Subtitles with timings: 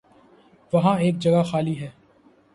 [0.73, 1.89] وہاں ایک جگہ خالی ہے۔